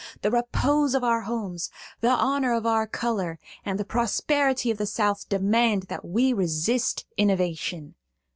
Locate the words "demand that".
5.29-6.03